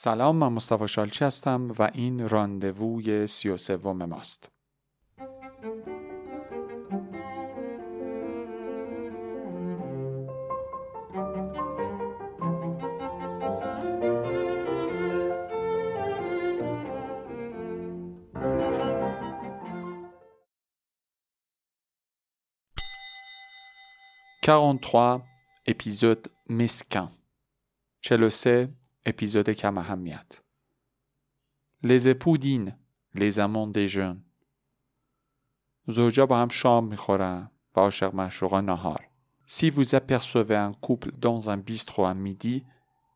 سلام 0.00 0.36
من 0.36 0.48
مصطفی 0.48 0.88
شالچی 0.88 1.24
هستم 1.24 1.72
و 1.78 1.90
این 1.94 2.28
راندووی 2.28 3.26
سی 3.26 3.48
و 3.48 3.56
سوم 3.56 4.04
ماست. 4.04 4.48
Quarante-trois 24.42 25.20
épisode 25.66 26.28
mesquin. 26.48 27.10
43 28.00 28.68
اپیزود 29.06 29.50
کم 29.50 29.78
اهمیت. 29.78 30.42
لز 31.82 32.08
پودین 32.08 32.72
لز 33.14 33.38
اماند 33.38 33.78
دژون 33.78 34.24
اوججا 35.88 36.26
با 36.26 36.38
هم 36.38 36.48
شام 36.48 36.86
می‌خورن 36.86 37.50
و 37.76 37.80
عاشق 37.80 38.14
مشروقا 38.14 38.60
نهار. 38.60 39.08
سی 39.46 39.70
روزه 39.70 39.98
پرسووی 39.98 40.54
ان 40.54 40.72
کوپل 40.72 41.10
دونز 41.10 41.48
ان 41.48 41.60
بیسترو 41.60 42.04
ا 42.04 42.12
میدی 42.12 42.66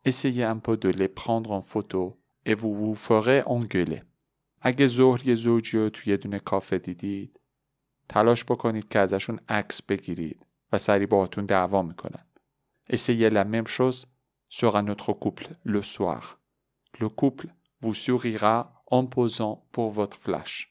essayé 0.05 0.43
un 0.43 0.59
peu 0.59 0.75
de 0.77 0.89
les 0.89 1.07
prendre 1.07 1.51
en 1.51 1.61
photo 1.61 2.17
et 2.45 2.55
vous 2.55 2.73
vous 2.75 2.95
ferez 2.95 3.43
engueuler. 3.45 4.01
اگه 4.61 4.87
زهر 4.87 5.27
ی 5.27 5.35
زوج 5.35 5.71
تو 5.93 6.09
یه 6.09 6.17
دونه 6.17 6.39
کافه 6.39 6.77
دیدید 6.77 7.39
تلاش 8.09 8.43
بکنید 8.43 8.89
که 8.89 8.99
ازشون 8.99 9.39
عکس 9.49 9.81
بگیرید 9.81 10.45
و 10.71 10.77
سری 10.77 11.05
بهاتون 11.05 11.45
دعوا 11.45 11.81
می‌کنن. 11.81 12.25
Essayez 12.93 13.29
la 13.29 13.43
même 13.43 13.67
chose 13.77 14.05
sera 14.59 14.81
notre 14.89 15.11
couple 15.23 15.47
le 15.73 15.81
soir. 15.93 16.23
Le 17.03 17.09
couple 17.21 17.49
vous 17.81 17.95
sourira 18.05 18.55
en 18.97 19.03
posant 19.15 19.55
pour 19.73 19.89
votre 19.99 20.19
flash. 20.25 20.69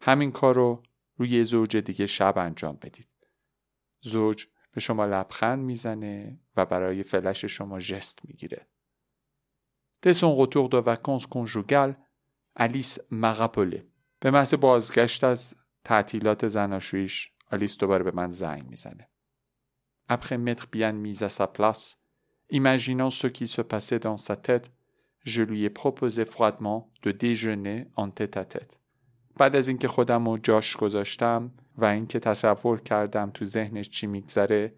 همین 0.00 0.32
کار 0.32 0.54
رو 0.54 0.82
روی 1.16 1.44
زوج 1.44 1.76
دیگه 1.76 2.06
شب 2.06 2.34
انجام 2.38 2.76
بدید. 2.82 3.08
زوج 4.00 4.46
به 4.72 4.80
شما 4.80 5.06
لبخند 5.06 5.64
می‌زنه 5.64 6.40
و 6.56 6.66
برای 6.66 7.02
فلش 7.02 7.44
شما 7.44 7.78
جست 7.78 8.18
می‌گیره. 8.24 8.68
Dès 10.06 10.12
son 10.12 10.34
retour 10.34 10.68
de 10.68 10.80
vacances 10.80 11.26
conjugales, 11.26 11.96
Alice 12.58 12.98
m'a 13.10 13.32
rappelé. 13.40 13.82
به 14.20 14.30
محض 14.30 14.54
بازگشت 14.54 15.24
از 15.24 15.54
تعطیلات 15.84 16.48
زناشویش 16.48 17.32
آلیس 17.52 17.78
دوباره 17.78 18.04
به 18.04 18.10
من 18.10 18.30
زنگ 18.30 18.68
می‌زنه. 18.68 19.10
Après 20.10 20.36
m'être 20.36 20.66
bien 20.70 20.92
mise 20.92 21.22
à 21.22 21.28
sa 21.28 21.46
place, 21.46 22.03
Imaginant 22.60 23.10
ce 23.10 23.26
qui 23.26 23.46
se 23.48 23.62
passait 23.62 23.98
dans 23.98 24.16
sa 24.16 24.36
tête, 24.36 24.70
je 25.24 25.42
lui 25.42 25.64
ai 25.64 25.70
proposé 25.70 26.24
froidement 26.24 26.92
de 27.02 27.10
déjeuner 27.10 27.88
en 27.96 28.10
tête 28.10 28.36
à 28.36 28.44
tête. 28.44 28.78
بعد 29.36 29.56
از 29.56 29.68
اینکه 29.68 29.88
خودم 29.88 30.28
رو 30.28 30.38
جاش 30.38 30.76
گذاشتم 30.76 31.52
و 31.76 31.84
اینکه 31.84 32.18
تصور 32.18 32.80
کردم 32.80 33.30
تو 33.30 33.44
ذهنش 33.44 33.88
چی 33.88 34.06
میگذره 34.06 34.74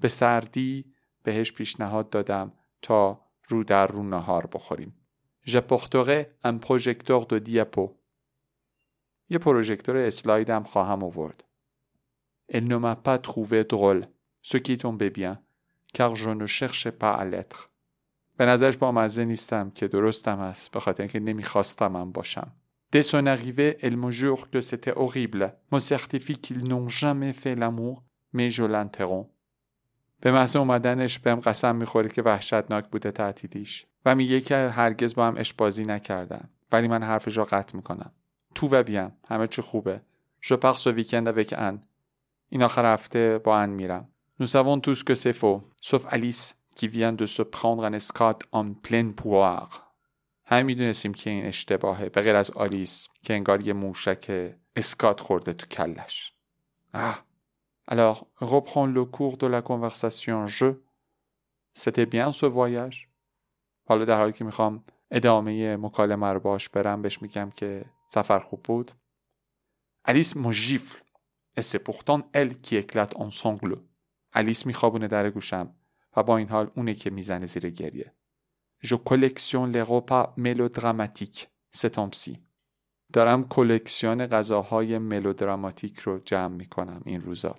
به 0.00 0.08
سردی 0.08 0.84
بهش 1.22 1.52
پیشنهاد 1.52 2.10
دادم 2.10 2.52
تا 2.82 3.20
رو 3.48 3.64
در 3.64 3.86
رو 3.86 4.02
نهار 4.02 4.46
بخوریم. 4.46 4.94
J'apporterai 5.46 6.26
un 6.44 6.58
projecteur 6.58 7.26
de 7.26 7.38
diapo. 7.38 7.96
یه 9.28 9.38
پروژکتور 9.38 9.96
اسلایدم 9.96 10.62
خواهم 10.62 11.02
آورد. 11.02 11.44
Elle 12.52 12.68
ne 12.68 12.76
m'a 12.76 12.96
pas 12.96 13.18
trouvé 13.18 13.64
drôle, 13.64 14.02
ce 14.42 14.56
qui 14.56 14.78
tombait 14.78 15.10
bien. 15.10 15.42
Car 15.92 16.16
je 16.16 16.30
ne 16.30 16.46
cherchais 16.46 16.92
pas 16.92 17.14
à 17.14 17.24
l'être. 17.24 17.70
به 18.36 18.46
نظرش 18.46 18.76
با 18.76 18.92
مزه 18.92 19.24
نیستم 19.24 19.70
که 19.70 19.88
درستم 19.88 20.38
است 20.38 20.70
به 20.70 20.80
خاطر 20.80 21.02
اینکه 21.02 21.20
نمی‌خواستم 21.20 21.86
من 21.86 22.12
باشم. 22.12 22.52
Dès 22.92 23.02
son 23.02 23.26
arrivée, 23.26 23.76
elle 23.80 23.96
me 23.96 24.10
jure 24.10 24.50
que 24.50 24.60
c'était 24.60 24.96
horrible. 24.96 25.54
Me 25.72 25.78
certifie 25.78 26.38
qu'ils 26.44 26.64
n'ont 26.70 26.88
jamais 26.88 27.32
fait 27.32 27.54
l'amour, 27.54 28.02
mais 28.34 28.50
je 28.50 28.64
l'interromps. 28.64 29.30
به 30.20 30.32
محض 30.32 30.56
اومدنش 30.56 31.18
بهم 31.18 31.40
قسم 31.40 31.76
می‌خوره 31.76 32.08
که 32.08 32.22
وحشتناک 32.22 32.88
بوده 32.88 33.10
تعطیلیش 33.10 33.86
و 34.04 34.14
میگه 34.14 34.40
که 34.40 34.56
هرگز 34.56 35.14
با 35.14 35.26
هم 35.26 35.34
اشبازی 35.36 35.84
نکردن 35.84 36.48
ولی 36.72 36.88
من 36.88 37.02
حرفش 37.02 37.36
را 37.36 37.44
قطع 37.44 37.76
می‌کنم 37.76 38.12
تو 38.54 38.68
و 38.68 38.82
بیم 38.82 39.12
همه 39.28 39.46
چی 39.46 39.62
خوبه 39.62 40.00
je 40.42 40.54
pars 40.56 40.78
ce 40.78 40.90
week-end 40.98 41.26
avec 41.26 41.52
Anne 41.52 41.78
این 42.48 42.62
آخر 42.62 42.92
هفته 42.92 43.38
با 43.44 43.58
ان 43.58 43.70
میرم 43.70 44.08
Nous 44.40 44.46
savons 44.46 44.80
tous 44.80 45.02
que 45.02 45.14
c'est 45.14 45.34
faux, 45.34 45.60
sauf 45.82 46.06
Alice 46.08 46.56
qui 46.74 46.88
vient 46.88 47.12
de 47.12 47.26
se 47.26 47.42
prendre 47.42 47.84
un 47.84 47.92
escroc 47.92 48.38
en 48.52 48.72
pleine 48.72 49.12
poire. 49.14 49.68
همه 50.44 50.62
می‌دونستیم 50.62 51.14
که 51.14 51.30
این 51.30 51.46
اشتباهه 51.46 52.08
به 52.08 52.20
غیر 52.20 52.36
از 52.36 52.50
آلیس 52.50 53.08
که 53.22 53.34
انگار 53.34 53.66
یه 53.66 53.72
موشک 53.72 54.52
اسکات 54.76 55.20
خورده 55.20 55.52
تو 55.52 55.66
کلش. 55.66 56.32
Ah. 56.94 57.24
Alors, 57.90 58.26
reprends 58.40 58.86
le 58.86 59.04
cours 59.04 59.36
de 59.36 59.46
la 59.46 59.62
conversation. 59.62 60.46
Je. 60.46 60.74
C'était 61.74 62.06
bien 62.06 62.32
ce 62.32 62.46
voyage. 62.46 63.08
حالا 63.84 64.04
در 64.04 64.18
حالی 64.18 64.32
که 64.32 64.44
می‌خوام 64.44 64.84
ادامه 65.10 65.76
مکالمه 65.76 66.26
رو 66.26 66.40
باش 66.40 66.68
برم 66.68 67.02
بهش 67.02 67.22
میگم 67.22 67.50
که 67.50 67.84
سفر 68.06 68.38
خوب 68.38 68.62
بود. 68.62 68.90
Alice 70.08 70.34
me 70.34 70.50
gifle. 70.52 71.02
Et 71.56 71.62
c'est 71.62 71.84
pourtant 71.90 72.20
elle 72.32 72.60
qui 72.60 72.76
éclate 72.76 73.16
en 73.16 73.30
sanglots. 73.30 73.89
الیس 74.32 74.66
میخوابونه 74.66 75.08
در 75.08 75.30
گوشم 75.30 75.74
و 76.16 76.22
با 76.22 76.36
این 76.36 76.48
حال 76.48 76.70
اونه 76.74 76.94
که 76.94 77.10
می‌زنه 77.10 77.46
زیر 77.46 77.70
گریه. 77.70 78.14
جو 78.82 78.96
کلکسیون 78.96 79.84
repas 79.84 80.26
mélodramatiques 80.38 81.46
c'est 81.76 82.38
دارم 83.12 83.48
کلکسیون 83.48 84.26
غذاهای 84.26 84.98
ملودراماتیک 84.98 85.98
رو 85.98 86.18
جمع 86.18 86.56
می‌کنم 86.56 87.02
این 87.04 87.20
روزا. 87.20 87.58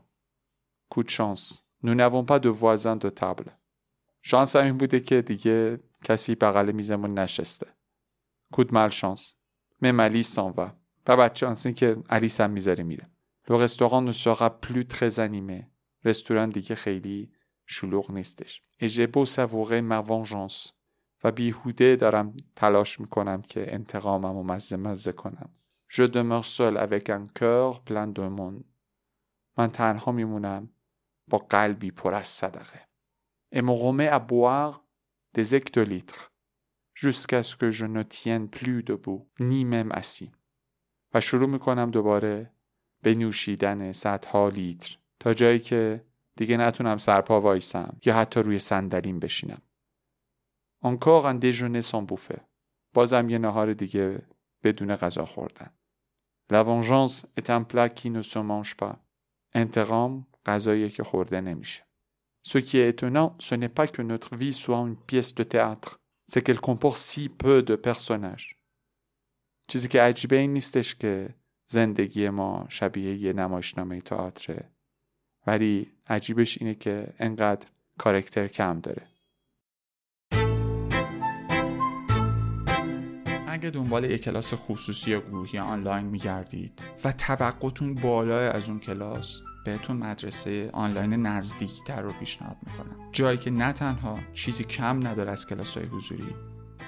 کود 0.89 1.07
شانس. 1.09 1.63
nous 1.85 1.95
n'avons 1.95 2.25
pas 2.25 2.39
de 2.39 2.49
voisins 2.49 2.99
de 3.05 3.09
table. 3.09 3.49
شانس 4.21 4.55
این 4.55 4.77
بوده 4.77 4.99
که 4.99 5.21
دیگه 5.21 5.79
کسی 6.03 6.35
بغل 6.35 6.71
میزمون 6.71 7.19
نشسته. 7.19 7.67
کود 8.53 8.73
مال 8.73 8.89
شانس. 8.89 9.33
الیس 9.83 10.39
s'en 10.39 10.53
va. 10.57 10.69
و 11.07 11.17
بچه 11.17 11.73
که 11.73 11.97
الیس 12.09 12.41
هم 12.41 12.49
می‌ذاره 12.49 12.83
میره. 12.83 13.09
Sera 13.47 14.49
plus 14.63 14.85
très 14.88 15.19
animé. 15.19 15.70
رستوران 16.06 16.50
دیگه 16.50 16.75
خیلی 16.75 17.31
شلوغ 17.66 18.12
نیستش 18.12 18.62
اجبو 18.79 19.25
سووره 19.25 19.81
مونژانس 19.81 20.72
و 21.23 21.31
بیهوده 21.31 21.95
دارم 21.95 22.38
تلاش 22.56 23.00
می‌کنم 23.00 23.41
که 23.41 23.73
انتقامم 23.73 24.35
و 24.35 24.44
مزه 24.44 24.78
مزه 24.78 25.12
کنم 25.12 25.50
Je 25.94 26.03
demeure 26.03 26.45
seul 26.45 26.78
avec 26.78 27.09
un 27.09 27.28
cœur 27.39 27.84
plein 27.84 28.07
de 28.07 28.22
monde. 28.22 28.63
من 29.57 29.72
تنها 29.72 30.12
میمونم 30.12 30.69
با 31.28 31.38
قلبی 31.38 31.91
پر 31.91 32.13
از 32.13 32.28
صدقه. 32.28 32.88
Et 33.56 33.62
me 33.62 33.72
remet 33.72 34.07
à 34.07 34.19
boire 34.19 34.85
des 35.33 35.56
hectolitres 35.56 36.31
jusqu'à 36.94 37.44
ce 37.44 37.56
que 37.56 37.72
je 37.72 37.85
ne 37.85 38.03
tienne 38.03 38.47
plus 38.47 38.83
debout, 38.83 39.29
ni 39.39 39.66
même 39.66 39.91
assis. 39.91 40.31
و 41.13 41.22
شروع 41.22 41.50
می‌کنم 41.50 41.91
دوباره 41.91 42.53
به 43.01 43.16
نوشیدن 43.16 43.91
صدها 43.91 44.50
لیتر 44.50 44.97
تا 45.21 45.33
جایی 45.33 45.59
که 45.59 46.05
دیگه 46.35 46.57
نتونم 46.57 46.97
سرپا 46.97 47.41
وایسم 47.41 47.97
یا 48.05 48.15
حتی 48.15 48.39
روی 48.39 48.59
صندلیم 48.59 49.19
بشینم. 49.19 49.61
Encore 50.83 51.25
un 51.25 51.35
déjeuner 51.35 51.81
sans 51.81 52.03
bouffer. 52.11 52.39
بازم 52.93 53.29
یه 53.29 53.37
نهار 53.37 53.73
دیگه 53.73 54.21
بدون 54.63 54.95
غذا 54.95 55.25
خوردن. 55.25 55.69
La 56.51 56.63
vengeance 56.63 57.25
est 57.37 57.49
un 57.49 57.63
plat 57.63 57.89
qui 57.89 58.09
ne 58.09 58.21
se 58.21 58.39
mange 58.39 58.75
pas. 58.75 58.97
انتقام 59.53 60.27
غذایی 60.45 60.89
که 60.89 61.03
خورده 61.03 61.41
نمیشه. 61.41 61.83
Ce 62.47 62.57
qui 62.57 62.77
est 62.77 62.89
étonnant, 62.89 63.35
ce 63.39 63.55
n'est 63.55 63.75
pas 63.79 63.88
que 63.88 64.01
notre 64.01 64.35
vie 64.35 64.53
soit 64.53 64.88
une 64.88 64.95
pièce 64.95 65.35
de 65.35 65.43
théâtre. 65.43 65.99
C'est 66.31 66.41
qu'elle 66.41 66.59
comporte 66.59 66.97
si 66.97 67.29
peu 67.29 67.61
de 67.61 67.75
personnages. 67.75 68.56
چیزی 69.67 69.88
که 69.88 70.01
عجیبه 70.01 70.38
این 70.38 70.53
نیستش 70.53 70.95
که 70.95 71.35
زندگی 71.67 72.29
ما 72.29 72.65
شبیه 72.69 73.15
یه 73.15 73.33
نمایشنامه 73.33 74.01
تئاتره 74.01 74.71
ولی 75.47 75.91
عجیبش 76.07 76.57
اینه 76.61 76.75
که 76.75 77.13
انقدر 77.19 77.65
کارکتر 77.97 78.47
کم 78.47 78.79
داره. 78.79 79.07
اگه 83.47 83.69
دنبال 83.69 84.03
یک 84.03 84.23
کلاس 84.23 84.53
خصوصی 84.53 85.11
یا 85.11 85.21
گروهی 85.21 85.59
آنلاین 85.59 86.05
میگردید 86.05 86.81
و 87.03 87.11
توقعتون 87.11 87.95
بالای 87.95 88.47
از 88.47 88.69
اون 88.69 88.79
کلاس 88.79 89.41
بهتون 89.65 89.97
مدرسه 89.97 90.69
آنلاین 90.73 91.13
نزدیکتر 91.13 92.01
رو 92.01 92.11
پیشنهاد 92.11 92.57
می‌کنم. 92.65 93.09
جایی 93.11 93.38
که 93.38 93.51
نه 93.51 93.71
تنها 93.71 94.19
چیزی 94.33 94.63
کم 94.63 95.07
نداره 95.07 95.31
از 95.31 95.47
کلاس 95.47 95.77
های 95.77 95.85
حضوری 95.85 96.35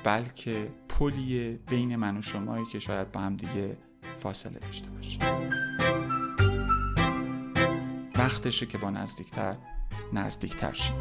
بلکه 0.03 0.67
پلی 0.89 1.59
بین 1.69 1.95
من 1.95 2.17
و 2.17 2.21
شمایی 2.21 2.65
که 2.65 2.79
شاید 2.79 3.11
با 3.11 3.19
هم 3.19 3.35
دیگه 3.35 3.77
فاصله 4.17 4.59
داشته 4.59 4.89
باشه. 4.89 5.19
وقتشه 8.15 8.65
که 8.65 8.77
با 8.77 8.89
نزدیکتر 8.89 9.55
نزدیکتر 10.13 10.73
شیم. 10.73 10.95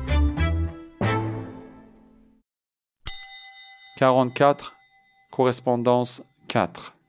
44 3.99 4.57
correspondance 5.33 6.23
4 6.49 6.69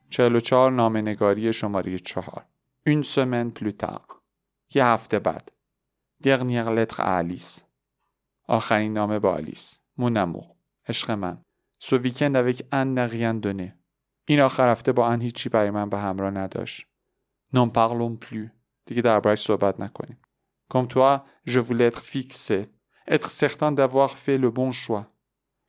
44 0.10 0.72
نامه 0.72 1.02
نگاری 1.02 1.54
شماره 1.54 2.00
4 2.00 2.46
Une 2.90 3.04
semaine 3.04 3.60
plus 3.60 3.74
یه 4.76 4.86
هفته 4.86 5.20
بعد. 5.20 5.52
lettre 6.24 6.96
Alice 6.98 7.62
آخرین 8.48 8.94
نامه 8.94 9.20
با 9.20 9.34
آلیس. 9.34 9.80
Mon 10.00 10.16
amour 10.16 10.46
عشق 10.88 11.12
من. 11.12 11.38
week-end 11.92 12.36
avec 12.36 12.62
Anne 12.72 12.94
n'a 12.94 13.08
rien 13.08 13.34
donné 13.34 13.72
این 14.28 14.40
آخر 14.40 14.72
هفته 14.72 14.92
با 14.92 15.08
ان 15.08 15.22
هیچی 15.22 15.50
برای 15.50 15.70
من 15.70 15.90
به 15.90 16.00
همراه 16.00 16.32
نداشت. 16.32 16.88
N'en 17.56 17.70
parlons 17.70 18.26
plus. 18.26 18.63
دیگه 18.86 19.02
دربارش 19.02 19.42
صحبت 19.42 19.80
نکنیم 19.80 20.18
Comme 20.74 20.88
toi, 20.88 21.24
je 21.46 21.60
voulais 21.60 21.88
être 21.92 22.04
fixé, 22.04 22.60
être 23.08 23.30
certain 23.30 23.72
d'avoir 23.72 24.12
fait 24.18 24.38
le 24.38 24.50
bon 24.50 24.72
choix. 24.72 25.06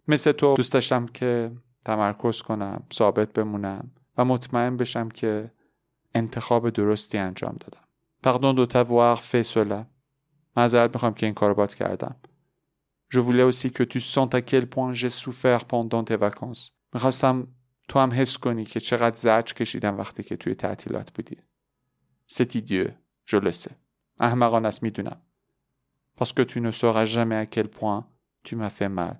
مثل 0.09 0.33
تو 0.33 0.55
دوست 0.55 0.73
داشتم 0.73 1.07
که 1.07 1.53
تمرکز 1.85 2.43
کنم، 2.43 2.87
ثابت 2.93 3.33
بمونم 3.33 3.91
و 4.19 4.25
مطمئن 4.25 4.77
بشم 4.77 5.09
که 5.09 5.51
انتخاب 6.15 6.71
درستی 6.71 7.19
انجام 7.19 7.57
دادم. 7.61 7.85
Pardon 8.25 8.55
de 8.55 8.67
t'avoir 8.67 9.21
fait 9.21 9.47
cela. 9.55 9.87
معذرت 10.57 10.95
می‌خوام 10.95 11.15
که 11.15 11.27
این 11.27 11.35
کار 11.35 11.55
باد 11.55 11.75
کردم. 11.75 12.17
Je 13.15 13.19
voulais 13.19 13.43
aussi 13.43 13.71
que 13.71 13.85
tu 13.85 14.01
sentes 14.01 14.35
à 14.35 14.41
quel 14.41 14.67
point 14.67 14.93
j'ai 14.93 15.11
souffert 15.11 15.65
pendant 15.65 16.05
tes 16.05 16.17
vacances. 16.17 16.73
می‌خواستم 16.95 17.49
تو 17.89 17.99
هم 17.99 18.13
حس 18.13 18.39
کنی 18.39 18.65
که 18.65 18.81
چقدر 18.81 19.17
زجر 19.17 19.53
کشیدم 19.53 19.99
وقتی 19.99 20.23
که 20.23 20.37
توی 20.37 20.55
تعطیلات 20.55 21.13
بودی. 21.13 21.37
C'est 22.33 22.55
idiot, 22.55 22.93
je 23.25 23.37
le 23.37 23.53
sais. 23.53 23.73
احمقان 24.21 24.67
است 24.67 24.83
می‌دونم. 24.83 25.23
Parce 26.19 26.33
que 26.33 26.43
tu 26.43 26.61
ne 26.61 26.71
sauras 26.71 27.05
jamais 27.05 27.37
à 27.37 27.47
quel 27.47 27.69
point 27.69 28.07
tu 28.45 28.57
m'as 28.57 28.71
fait 28.71 28.89
mal. 28.89 29.17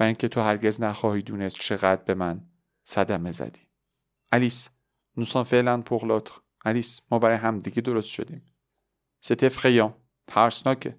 و 0.00 0.02
اینکه 0.02 0.28
تو 0.28 0.40
هرگز 0.40 0.82
نخواهی 0.82 1.22
دونست 1.22 1.56
چقدر 1.56 2.02
به 2.02 2.14
من 2.14 2.40
صدمه 2.84 3.30
زدی. 3.30 3.68
الیس 4.32 4.68
nous 5.18 5.24
sommes 5.24 5.52
l'un 5.52 5.82
pour 5.82 6.06
l'autre. 6.06 6.40
الیس 6.64 7.00
ما 7.10 7.18
برای 7.18 7.36
همدیگه 7.36 7.82
درست 7.82 8.08
شدیم. 8.08 8.42
C'est 9.24 9.42
effrayant. 9.42 9.92
ترسناکه. 10.26 10.98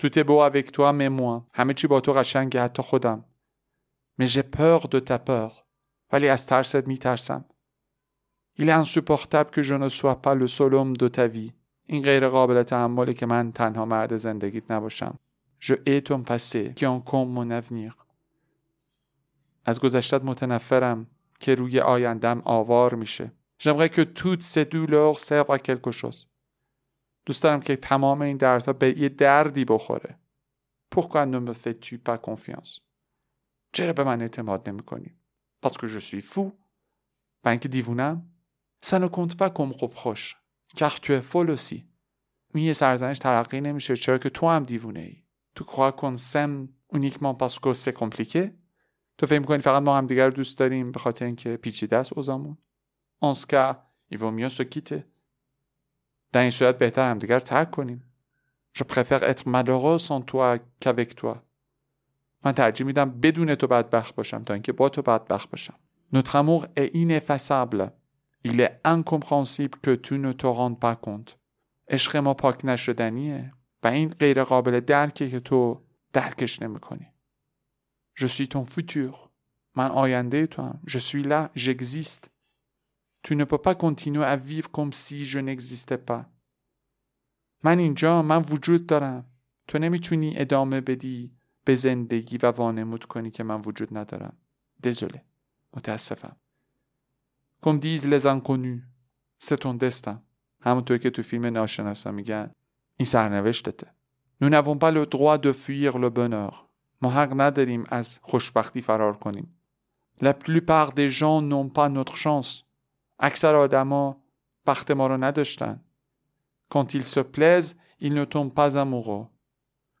Tout 0.00 0.18
est 0.18 0.24
beau 0.24 0.40
avec 0.40 0.72
toi 0.72 0.92
mais 0.92 1.10
moi. 1.10 1.46
همه 1.54 1.74
چی 1.74 1.86
با 1.86 2.00
تو 2.00 2.12
قشنگه 2.12 2.62
حتی 2.62 2.82
خودم. 2.82 3.24
Mais 4.20 4.26
j'ai 4.26 4.42
peur 4.42 4.88
de 4.88 5.00
ta 5.00 5.18
peur. 5.28 5.52
ولی 6.12 6.28
از 6.28 6.46
ترست 6.46 6.88
میترسم. 6.88 7.44
Il 8.58 8.68
est 8.68 8.72
insupportable 8.72 9.50
que 9.50 9.62
je 9.62 9.74
ne 9.74 9.88
sois 9.88 10.20
pas 10.20 10.34
le 10.34 10.46
seul 10.46 10.74
homme 10.74 10.96
de 10.96 11.08
ta 11.08 11.26
vie. 11.26 11.52
این 11.86 12.02
غیر 12.02 12.28
قابل 12.28 12.62
تحمله 12.62 13.14
که 13.14 13.26
من 13.26 13.52
تنها 13.52 13.84
مرد 13.84 14.16
زندگیت 14.16 14.70
نباشم. 14.70 15.18
Je 15.60 15.74
hais 15.86 16.02
ton 16.02 16.22
passé 16.22 16.72
qui 16.74 16.86
encombre 16.86 17.32
mon 17.32 17.50
avenir. 17.50 17.96
از 19.64 19.80
گذشتت 19.80 20.24
متنفرم 20.24 21.06
که 21.40 21.54
روی 21.54 21.80
آیندم 21.80 22.42
آوار 22.44 22.94
میشه. 22.94 23.32
J'aimerais 23.62 23.88
que 23.88 24.04
toutes 24.04 24.42
ces 24.42 24.64
douleurs 24.64 25.18
servent 25.18 25.50
à 25.50 25.58
quelque 25.58 25.90
chose. 25.90 26.26
دوست 27.26 27.42
دارم 27.42 27.60
که 27.60 27.76
تمام 27.76 28.22
این 28.22 28.36
دردها 28.36 28.72
به 28.72 28.98
یه 28.98 29.08
دردی 29.08 29.64
بخوره. 29.64 30.18
Pourquoi 30.94 31.26
ne 31.26 31.38
me 31.38 31.52
fais-tu 31.52 31.98
pas 31.98 32.18
confiance? 32.18 32.80
چرا 33.72 33.92
به 33.92 34.04
من 34.04 34.22
اعتماد 34.22 34.68
نمی 34.68 34.82
کنی؟ 34.82 35.16
Parce 35.66 35.76
que 35.76 35.86
je 35.86 35.98
suis 35.98 36.22
fou. 36.22 36.52
و 37.44 37.48
اینکه 37.48 37.68
دیوونم؟ 37.68 38.31
Ça 38.88 38.98
ne 38.98 39.08
compte 39.16 39.36
pas 39.36 39.50
qu'on 39.50 39.66
me 39.66 39.76
reproche. 39.84 40.26
car 40.76 41.00
tu 41.00 41.12
es 41.12 41.22
folle 41.22 41.50
aussi. 41.50 41.86
این 42.54 42.64
یه 42.64 42.72
سرزنش 42.72 43.18
ترقی 43.18 43.60
نمیشه 43.60 43.96
چرا 43.96 44.18
که 44.18 44.30
تو 44.30 44.48
هم 44.48 44.64
دیوونه 44.64 45.00
ای. 45.00 45.16
تو 45.54 45.64
crois 45.64 45.92
qu'on 45.92 46.16
s'aime 46.16 46.68
uniquement 46.94 47.34
parce 47.34 47.58
que 47.58 47.72
c'est 47.72 47.92
compliqué؟ 47.92 48.50
تو 49.18 49.26
فکر 49.26 49.38
می‌کنی 49.38 49.58
فقط 49.58 49.82
ما 49.82 49.98
هم 49.98 50.06
دیگر 50.06 50.26
رو 50.26 50.32
دوست 50.32 50.58
داریم 50.58 50.92
به 50.92 50.98
خاطر 50.98 51.24
اینکه 51.24 51.56
پیچیده 51.56 51.96
است 51.96 52.12
اوزامون؟ 52.12 52.58
En 53.24 53.34
ce 53.34 53.46
cas, 53.46 53.76
il 54.10 54.18
vaut 54.18 54.32
mieux 54.32 54.48
se 54.48 54.62
quitter. 54.62 55.02
در 56.32 56.40
این 56.40 56.50
صورت 56.50 56.78
بهتر 56.78 57.10
هم 57.10 57.18
دیگر 57.18 57.40
ترک 57.40 57.70
کنیم. 57.70 58.02
Je 58.78 58.84
préfère 58.84 59.22
être 59.22 59.46
malheureux 59.46 59.98
sans 59.98 60.22
toi 60.24 60.58
qu'avec 60.80 61.14
toi. 61.14 61.36
من 62.44 62.52
ترجیح 62.52 62.86
میدم 62.86 63.10
بدون 63.10 63.54
تو 63.54 63.66
بدبخت 63.66 64.14
باشم 64.14 64.44
تا 64.44 64.54
اینکه 64.54 64.72
با 64.72 64.88
تو 64.88 65.02
بدبخت 65.02 65.50
باشم. 65.50 65.74
Notre 66.14 66.36
amour 66.36 66.66
est 66.76 66.90
ineffaçable. 66.94 68.01
Il 68.44 68.60
est 68.60 68.80
incompréhensible 68.84 69.78
que 69.78 69.94
tu 69.94 70.18
ne 70.18 70.32
te 70.32 70.46
rendes 70.46 70.80
pas 70.80 70.96
compte. 70.96 71.38
عشق 71.88 72.16
ما 72.16 72.34
پاک 72.34 72.64
نشدنیه 72.64 73.52
و 73.82 73.86
این 73.86 74.08
غیر 74.08 74.44
قابل 74.44 74.80
درکه 74.80 75.28
که 75.28 75.40
تو 75.40 75.82
درکش 76.12 76.62
نمی 76.62 76.80
کنی. 76.80 77.06
Je 78.14 78.26
suis 78.26 78.48
ton 78.48 78.64
futur. 78.64 79.30
من 79.76 79.90
آینده 79.90 80.46
تو 80.46 80.62
هم. 80.62 80.80
Je 80.86 80.98
suis 80.98 81.22
là, 81.22 81.50
j'existe. 81.54 82.28
Tu 83.22 83.36
ne 83.36 83.44
peux 83.44 83.62
pas 83.68 83.74
continuer 83.74 84.24
à 84.24 84.36
vivre 84.36 84.70
comme 84.70 84.92
si 84.92 85.26
je 85.26 85.38
n'existais 85.38 86.02
pas. 86.10 86.24
من 87.64 87.78
اینجا 87.78 88.22
من 88.22 88.42
وجود 88.42 88.86
دارم. 88.86 89.24
تو 89.68 89.78
نمی‌تونی 89.78 90.34
ادامه 90.36 90.80
بدی 90.80 91.36
به 91.64 91.74
زندگی 91.74 92.36
و 92.36 92.46
وانمود 92.46 93.04
کنی 93.04 93.30
که 93.30 93.42
من 93.42 93.60
وجود 93.60 93.98
ندارم. 93.98 94.36
Désolé. 94.86 95.18
متاسفم. 95.76 96.36
Comme 97.62 97.78
disent 97.78 98.08
les 98.08 98.26
inconnus, 98.26 98.82
c'est 99.38 99.58
ton 99.58 99.74
destin. 99.74 100.22
همونطور 100.64 100.98
که 100.98 101.10
تو 101.10 101.22
فیلم 101.22 101.46
ناشناسا 101.46 102.10
میگن 102.10 102.50
این 102.96 103.06
سرنوشتته. 103.06 103.86
Nous 104.42 104.48
n'avons 104.48 104.78
pas 104.78 104.90
le 104.90 105.06
droit 105.06 105.38
de 105.38 105.52
fuir 105.52 105.98
le 105.98 106.10
bonheur. 106.10 106.68
ما 107.02 107.10
حق 107.10 107.40
نداریم 107.40 107.84
از 107.88 108.18
خوشبختی 108.22 108.80
فرار 108.82 109.16
کنیم. 109.16 109.56
La 110.22 110.34
plupart 110.34 110.92
des 110.92 111.08
gens 111.08 111.40
n'ont 111.42 111.68
pas 111.68 111.88
notre 111.88 112.16
chance. 112.16 112.62
اکثر 113.18 113.54
آدما 113.54 114.16
بخت 114.66 114.90
ما 114.90 115.06
رو 115.06 115.16
نداشتن. 115.16 115.80
Quand 116.74 116.94
ils 116.94 117.06
se 117.06 117.20
plaisent, 117.20 117.76
ils 118.00 118.14
ne 118.14 118.24
tombent 118.24 118.54
pas 118.54 118.76
amoureux. 118.76 119.28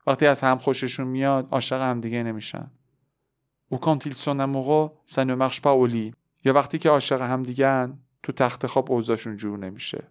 وقتی 0.06 0.26
از 0.26 0.40
هم 0.40 0.58
خوششون 0.58 1.06
میاد 1.06 1.48
عاشق 1.50 1.82
هم 1.82 2.00
دیگه 2.00 2.22
نمیشن. 2.22 2.70
Ou 3.72 3.76
quand 3.76 4.06
ils 4.06 4.16
sont 4.16 4.38
amoureux, 4.40 4.90
ça 5.06 5.24
ne 5.24 5.34
marche 5.34 5.62
pas 5.62 5.74
au 5.74 5.86
lit. 5.86 6.12
یا 6.44 6.52
وقتی 6.52 6.78
که 6.78 6.90
عاشق 6.90 7.22
هم 7.22 7.42
دیگن 7.42 7.98
تو 8.22 8.32
تخت 8.32 8.66
خواب 8.66 8.92
اوضاعشون 8.92 9.36
جور 9.36 9.58
نمیشه. 9.58 10.08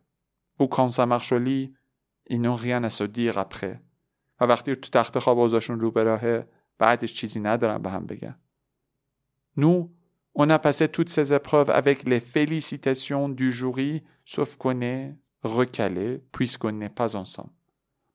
N'ont 2.31 2.55
rien 2.55 2.83
à 2.83 2.89
se 2.89 3.03
dire 3.03 3.37
après. 3.37 3.79
و 4.39 4.43
وقتی 4.45 4.75
تو 4.75 4.89
تخت 4.99 5.19
خواب 5.19 5.39
اوضاعشون 5.39 5.79
رو 5.79 5.91
به 5.91 6.03
راهه 6.03 6.47
بعدش 6.77 7.13
چیزی 7.13 7.39
ندارن 7.39 7.77
به 7.77 7.89
هم 7.89 8.05
بگن. 8.05 8.35
Nous, 9.57 9.89
on 10.33 10.49
a 10.49 10.59
passé 10.59 10.87
toutes 10.87 11.09
ces 11.09 11.33
épreuves 11.33 11.69
avec 11.69 12.03
les 12.03 12.19
félicitations 12.19 13.29
du 13.29 13.51
jury, 13.51 14.01
sauf 14.25 14.57
qu'on 14.57 14.81
est 14.81 15.15
recalé 15.43 16.21
puisqu'on. 16.31 16.89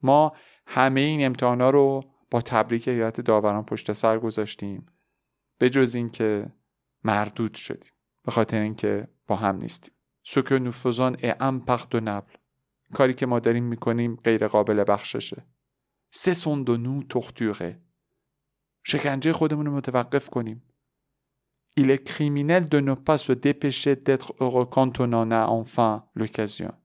ما 0.03 0.33
همه 0.67 1.01
این 1.01 1.27
امتحانا 1.27 1.71
رو 1.71 2.05
با 2.31 2.41
تبریک 2.41 2.89
هیئت 2.89 3.21
داوران 3.21 3.65
پشت 3.65 3.93
سر 3.93 4.19
گذاشتیم 4.19 4.87
به 5.59 5.71
جز 5.71 5.95
اینکه 5.95 6.53
مردود 7.05 7.55
شدیم 7.55 7.93
به 8.27 8.33
خاطر 8.33 8.61
اینکه 8.61 9.09
با 9.27 9.37
هم 9.37 9.57
نیستیم. 9.57 9.95
ce 10.23 10.59
que 10.59 11.17
nous 11.23 11.65
faisons 11.65 11.95
est 11.95 12.01
impardonnable 12.01 12.33
کاری 12.93 13.15
که 13.15 13.27
ما 13.27 13.39
داریم 13.39 13.65
می‌کنیم 13.65 14.17
غیر 14.17 14.49
قابل 14.49 14.85
بخششه. 14.89 15.47
cessons 16.11 16.71
de 16.71 16.77
nous 16.77 17.03
torturer 17.03 17.81
شکنجه 18.85 19.33
خودمون 19.33 19.67
رو 19.67 19.73
متوقف 19.73 20.31
کنیم. 20.31 20.63
il 21.77 21.97
est 21.97 22.14
criminel 22.14 22.61
de 22.61 22.81
ne 22.81 22.95
pas 22.95 23.16
se 23.16 23.31
dépêcher 23.31 23.95
d'être 23.95 24.17
heureux 24.17 24.43
quand 24.43 25.07
on 25.07 25.45
en 25.45 25.59
a 25.59 25.66
enfin 25.67 26.03
l'occasion 26.17 26.79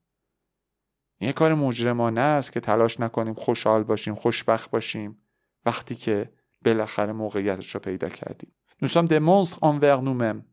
یه 1.21 1.33
کار 1.33 1.53
مجرمانه 1.53 2.21
است 2.21 2.51
که 2.51 2.60
تلاش 2.60 3.00
نکنیم 3.00 3.33
خوشحال 3.33 3.83
باشیم 3.83 4.15
خوشبخت 4.15 4.71
باشیم. 4.71 5.21
وقتی 5.65 5.95
که 5.95 6.33
بالاخره 6.65 7.13
موقعیتش 7.13 7.75
رو 7.75 7.79
پیدا 7.79 8.10
کردیم. 8.10 8.53
نوستم 8.81 9.05
ده 9.05 9.19
منصر 9.19 9.57
آنور 9.62 10.01
نومم 10.01 10.45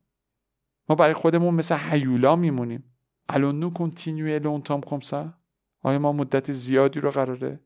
ما 0.89 0.95
برای 0.95 1.15
خودمون 1.15 1.55
مثل 1.55 1.75
حیولا 1.75 2.37
میمونیم. 2.37 2.85
Allons-nous 3.33 3.71
continuer 3.71 4.41
longtemps 4.41 4.81
comme 4.91 5.03
ça? 5.03 5.35
آیا 5.83 5.99
ما 5.99 6.13
مدت 6.13 6.53
زیادی 6.53 7.01
رو 7.01 7.11
قراره 7.11 7.61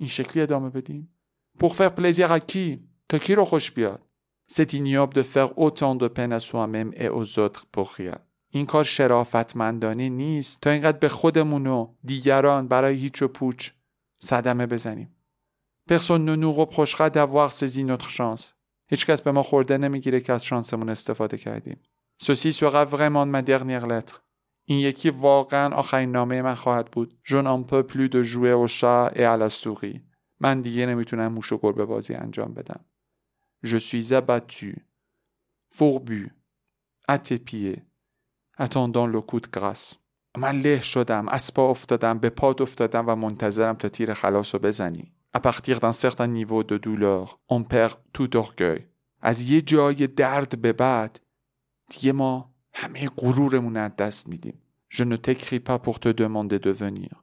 این 0.00 0.08
شکلی 0.08 0.42
ادامه 0.42 0.70
بدیم؟ 0.70 1.16
Plaisir 1.60 2.30
à 2.30 2.40
qui? 2.52 2.78
تا 3.08 3.18
کی 3.18 3.34
رو 3.34 3.44
خوش 3.44 3.70
بیاد؟ 3.70 4.02
C'est 4.52 4.74
ignoble 4.74 5.14
de 5.14 5.22
faire 5.22 5.58
autant 5.58 5.94
de 5.94 6.08
peine 6.08 6.32
à 6.32 6.40
soi-même 6.40 6.92
et 6.96 7.08
aux 7.08 7.38
autres 7.38 7.64
pour 7.72 7.92
rien. 7.92 8.18
این 8.50 8.66
کار 8.66 8.84
شرافتمندانه 8.84 10.08
نیست 10.08 10.60
تا 10.60 10.70
اینقدر 10.70 10.98
به 10.98 11.08
خودمون 11.08 11.66
و 11.66 11.94
دیگران 12.04 12.68
برای 12.68 12.96
هیچ 12.96 13.22
و 13.22 13.28
پوچ 13.28 13.70
صدمه 14.18 14.66
بزنیم. 14.66 15.14
Ne 15.90 16.36
nous 16.42 16.52
reprochera 16.52 17.10
d'avoir 17.10 17.52
saisi 17.52 17.84
notre 17.84 18.10
chance. 18.10 18.42
هیچکس 18.90 19.22
به 19.22 19.32
ما 19.32 19.42
خورده 19.42 19.78
نمی‌گیره 19.78 20.20
که 20.20 20.32
از 20.32 20.44
شانسمون 20.44 20.88
استفاده 20.88 21.38
کردیم. 21.38 21.80
Ceci 22.16 22.52
sera 22.52 22.84
vraiment 22.84 23.26
ma 23.26 23.42
dernière 23.42 23.86
lettre. 23.86 24.20
این 24.66 24.78
یکی 24.78 25.10
واقعا 25.10 25.74
آخرین 25.74 26.12
نامه 26.12 26.42
من 26.42 26.54
خواهد 26.54 26.90
بود. 26.90 27.18
Je 27.22 27.36
n'en 27.36 27.62
peux 27.62 27.82
plus 27.82 28.08
de 28.08 28.22
jouer 28.22 28.52
au 28.52 28.66
chat 28.66 29.12
et 29.14 29.24
à 29.24 29.36
la 29.36 29.48
souris. 29.48 30.00
من 30.40 30.60
دیگه 30.60 30.86
نمی‌تونم 30.86 31.32
موش 31.32 31.52
و 31.52 31.58
گربه 31.58 31.84
بازی 31.84 32.14
انجام 32.14 32.54
بدم. 32.54 32.84
Je 33.66 33.76
suis 33.78 34.12
abattu. 34.12 34.74
fourbu, 35.74 36.32
pieds, 37.46 37.82
attendant 38.58 39.06
le 39.06 39.20
coup 39.20 39.40
de 39.40 39.48
grâce. 39.50 39.96
من 40.36 40.60
له 40.60 40.80
شدم 40.80 41.28
از 41.28 41.54
پا 41.54 41.70
افتادم 41.70 42.18
به 42.18 42.30
پاد 42.30 42.62
افتادم 42.62 43.08
و 43.08 43.14
منتظرم 43.14 43.76
تا 43.76 43.88
تیر 43.88 44.14
خلاص 44.14 44.54
رو 44.54 44.60
بزنی 44.60 45.12
à 45.36 45.40
partir 45.40 45.80
d'un 45.80 45.92
certain 45.92 46.26
niveau 46.26 46.62
de 46.62 46.76
douleur 46.78 47.38
on 47.48 47.62
perd 47.62 47.98
tout 48.12 48.36
orgueil 48.36 48.82
از 49.20 49.50
یه 49.50 49.62
جای 49.62 50.06
درد 50.06 50.60
به 50.60 50.72
بعد 50.72 51.20
دیگه 51.86 52.12
ما 52.12 52.54
همه 52.72 53.08
غرورمون 53.16 53.76
از 53.76 53.96
دست 53.96 54.28
میدیم. 54.28 54.60
Je 54.90 55.02
ne 55.02 55.16
t'écris 55.16 55.60
pas 55.60 55.78
pour 55.78 55.98
te 55.98 56.08
demander 56.08 56.58
de 56.58 56.70
venir. 56.70 57.14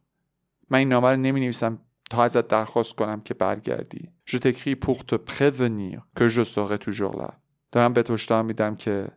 من 0.70 0.78
این 0.80 0.90
نامه 0.90 1.08
رو 1.08 1.16
نمی 1.16 1.40
نویسم 1.40 1.80
تا 2.10 2.24
ازت 2.24 2.48
درخواست 2.48 2.96
کنم 2.96 3.22
که 3.22 3.34
برگردی. 3.34 4.10
Je 4.30 4.38
t'écris 4.38 4.76
pour 4.76 5.06
te 5.06 5.16
prévenir 5.16 6.02
que 6.16 6.28
je 6.28 6.44
serai 6.44 6.78
toujours 6.78 7.16
là. 7.16 7.32
دارم 7.72 7.94
به 7.94 8.04
توشتا 8.04 8.44
میدم 8.44 8.76
که 8.76 9.08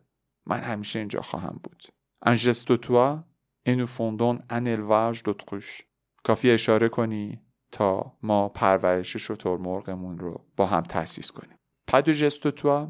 من 0.45 0.59
همیشه 0.59 0.99
اینجا 0.99 1.21
خواهم 1.21 1.59
بود. 1.63 1.83
Un 2.25 2.35
geste 2.35 2.79
toi 2.81 3.23
et 3.65 3.75
nous 3.75 3.87
fondons 3.87 4.39
un 4.49 4.65
élevage 4.65 5.23
d'autruche. 5.23 5.83
کافی 6.23 6.51
اشاره 6.51 6.89
کنی 6.89 7.41
تا 7.71 8.17
ما 8.23 8.49
پرورش 8.49 9.17
شتر 9.17 9.57
مرغمون 9.57 10.17
رو 10.17 10.41
با 10.55 10.65
هم 10.65 10.81
تاسیس 10.81 11.31
کنیم. 11.31 11.57
پاد 11.87 12.13
de 12.13 12.39
تو 12.39 12.51
toi 12.51 12.89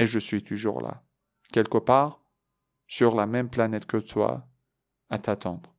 et 0.00 0.06
je 0.06 0.18
suis 0.18 0.42
toujours 0.42 0.80
là. 0.82 1.09
Quelque 1.50 1.78
part 1.78 2.12
sur 2.86 3.14
la 3.14 3.26
même 3.26 3.48
planète 3.48 3.86
que 3.86 3.98
toi 4.12 4.46
à 5.10 5.18
t'attendre. 5.18 5.70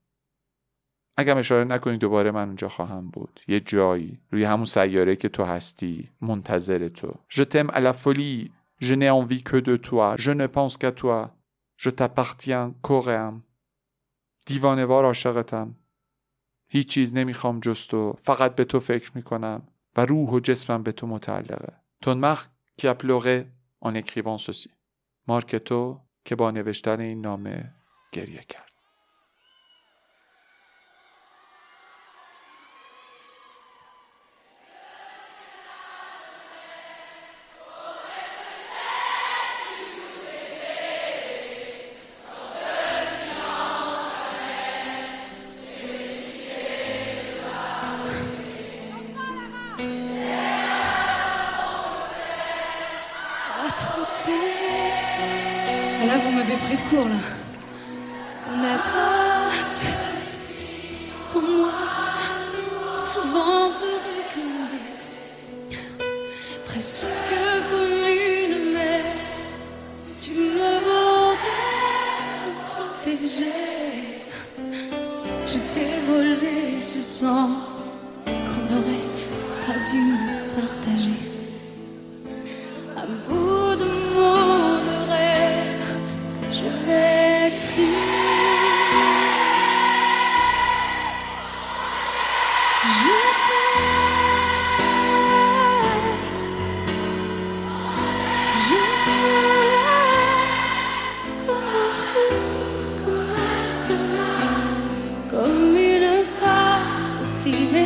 اگم 1.17 1.37
اشاره 1.37 1.63
نکنی 1.63 1.97
دوباره 1.97 2.31
من 2.31 2.47
اونجا 2.47 2.69
خواهم 2.69 3.09
بود. 3.09 3.39
یه 3.47 3.59
جایی 3.59 4.19
روی 4.31 4.43
همون 4.43 4.65
سیاره 4.65 5.15
که 5.15 5.29
تو 5.29 5.43
هستی 5.43 6.09
منتظر 6.21 6.87
تو. 6.87 7.13
Je 7.29 7.43
t'aime 7.43 7.71
à 7.71 7.79
la 7.79 7.93
folie. 7.93 8.51
Je 8.81 8.93
n'ai 8.95 9.09
envie 9.09 9.43
que 9.43 9.57
de 9.57 9.77
toi. 9.77 10.15
Je 10.17 10.31
ne 10.31 10.47
pense 10.47 10.77
qu'à 10.77 10.91
toi. 10.91 11.29
Je 11.77 11.89
t'appartiens 11.89 12.73
corps 12.87 13.33
دیوانوار 14.45 15.05
عاشقتم. 15.05 15.75
هیچ 16.67 16.89
چیز 16.89 17.13
نمی‌خوام 17.13 17.59
جز 17.59 17.87
تو. 17.87 18.15
فقط 18.21 18.55
به 18.55 18.65
تو 18.65 18.79
فکر 18.79 19.11
می‌کنم 19.15 19.67
و 19.97 20.05
روح 20.05 20.29
و 20.29 20.39
جسمم 20.39 20.83
به 20.83 20.91
تو 20.91 21.07
متعلقه. 21.07 21.73
تون 22.01 22.17
مخ 22.19 22.47
کی 22.77 22.89
a 22.89 22.93
pleuré 22.93 23.45
en 23.85 23.95
écrivant 23.95 24.25
مارک 24.25 24.80
تو 25.59 26.01
که 26.25 26.35
با 26.35 26.51
نوشتن 26.51 26.99
این 26.99 27.21
نامه 27.21 27.75
گریه 28.11 28.43
کرد. 28.49 28.70
De 57.03 57.09
là. 57.09 57.21
D'accord, 58.61 59.51
petite 59.79 60.23
fille, 60.47 61.07
pour 61.31 61.41
moi, 61.41 61.71
souvent 62.97 63.69
te 63.79 63.89
recommander. 64.07 64.87
Presque 66.65 67.07
comme 67.69 68.07
une 68.07 68.73
mère, 68.73 69.13
tu 70.19 70.31
me 70.31 70.71
bordais, 70.85 71.69
me 72.45 72.53
protéger. 72.69 74.23
Je 75.47 75.57
t'ai 75.71 75.91
volé 76.07 76.79
ce 76.79 77.01
sang 77.01 77.49
qu'on 78.25 78.65
aurait 78.77 79.07
pas 79.65 79.79
dû 79.91 80.03
partager. 80.55 81.21
see 107.51 107.80